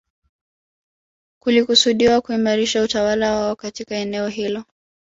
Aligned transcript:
Kulikusudiwa 1.39 2.21
kuimarisha 2.21 2.83
utawala 2.83 3.31
wao 3.35 3.55
katika 3.55 3.95
eneo 3.95 4.27
hilo 4.27 4.63